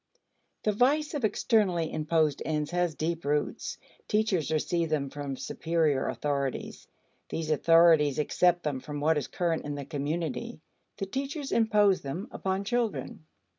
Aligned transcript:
The 0.63 0.71
vice 0.71 1.13
of 1.13 1.23
externally 1.23 1.93
imposed 1.93 2.41
ends 2.43 2.71
has 2.71 2.95
deep 2.95 3.23
roots. 3.23 3.77
Teachers 4.07 4.49
receive 4.51 4.89
them 4.89 5.11
from 5.11 5.37
superior 5.37 6.07
authorities; 6.07 6.87
these 7.29 7.51
authorities 7.51 8.17
accept 8.17 8.63
them 8.63 8.79
from 8.79 8.99
what 8.99 9.19
is 9.19 9.27
current 9.27 9.63
in 9.63 9.75
the 9.75 9.85
community. 9.85 10.59
The 10.97 11.05
teachers 11.05 11.51
impose 11.51 12.01
them 12.01 12.29
upon 12.31 12.63
children. 12.63 13.27